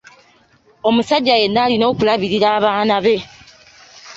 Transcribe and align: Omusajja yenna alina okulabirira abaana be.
Omusajja 0.87 1.35
yenna 1.41 1.59
alina 1.65 1.85
okulabirira 1.91 2.47
abaana 2.57 2.95
be. 3.05 3.15